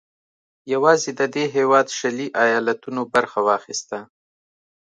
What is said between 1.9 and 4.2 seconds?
شلي ایالتونو برخه واخیسته.